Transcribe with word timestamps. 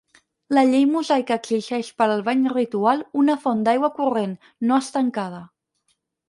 La 0.57 0.61
llei 0.69 0.85
mosaica 0.93 1.35
exigeix 1.41 1.91
per 2.01 2.07
al 2.13 2.23
bany 2.29 2.41
ritual 2.53 3.03
una 3.25 3.37
font 3.45 3.61
d'aigua 3.69 3.91
corrent, 4.01 4.35
no 4.71 4.81
estancada. 4.87 5.45